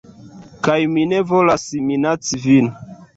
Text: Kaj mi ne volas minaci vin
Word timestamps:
Kaj 0.67 0.77
mi 0.93 1.03
ne 1.11 1.19
volas 1.33 1.65
minaci 1.91 2.41
vin 2.47 2.71